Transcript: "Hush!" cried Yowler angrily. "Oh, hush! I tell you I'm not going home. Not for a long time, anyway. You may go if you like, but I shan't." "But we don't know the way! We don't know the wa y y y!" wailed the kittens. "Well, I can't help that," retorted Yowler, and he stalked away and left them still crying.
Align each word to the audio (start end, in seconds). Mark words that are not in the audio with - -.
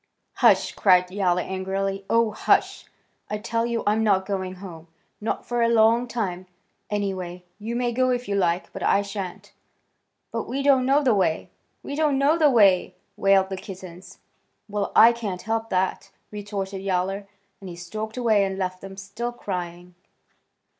"Hush!" 0.37 0.71
cried 0.71 1.11
Yowler 1.11 1.43
angrily. 1.43 2.05
"Oh, 2.09 2.31
hush! 2.31 2.85
I 3.29 3.37
tell 3.37 3.67
you 3.67 3.83
I'm 3.85 4.03
not 4.03 4.25
going 4.25 4.55
home. 4.55 4.87
Not 5.21 5.45
for 5.45 5.61
a 5.61 5.69
long 5.69 6.07
time, 6.07 6.47
anyway. 6.89 7.43
You 7.59 7.75
may 7.75 7.91
go 7.91 8.09
if 8.09 8.27
you 8.27 8.33
like, 8.33 8.73
but 8.73 8.81
I 8.81 9.03
shan't." 9.03 9.53
"But 10.31 10.47
we 10.47 10.63
don't 10.63 10.87
know 10.87 11.03
the 11.03 11.13
way! 11.13 11.51
We 11.83 11.93
don't 11.95 12.17
know 12.17 12.35
the 12.35 12.49
wa 12.49 12.61
y 12.61 12.65
y 12.71 12.79
y!" 12.85 12.93
wailed 13.15 13.49
the 13.49 13.57
kittens. 13.57 14.17
"Well, 14.67 14.91
I 14.95 15.11
can't 15.13 15.43
help 15.43 15.69
that," 15.69 16.09
retorted 16.31 16.81
Yowler, 16.81 17.27
and 17.59 17.69
he 17.69 17.75
stalked 17.75 18.17
away 18.17 18.43
and 18.43 18.57
left 18.57 18.81
them 18.81 18.97
still 18.97 19.31
crying. 19.31 19.93